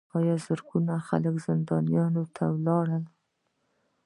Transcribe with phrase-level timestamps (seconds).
[0.45, 3.03] زرګونه خلک زندانونو ته لاړل.